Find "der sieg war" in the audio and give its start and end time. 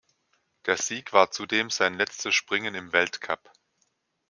0.65-1.29